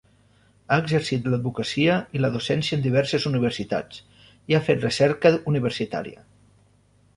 Ha 0.69 0.77
exercit 0.83 1.27
l'advocacia 1.33 1.97
i 2.19 2.21
la 2.23 2.31
docència 2.37 2.79
en 2.79 2.87
diverses 2.87 3.29
universitats 3.33 4.01
i 4.53 4.57
ha 4.61 4.65
fet 4.71 4.83
recerca 4.89 5.35
universitària. 5.55 6.27